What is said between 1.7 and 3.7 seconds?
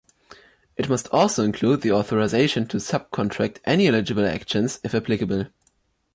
the authorization to subcontract